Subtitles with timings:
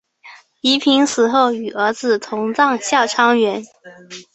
[0.61, 3.63] 宜嫔死后与儿子同葬孝昌园。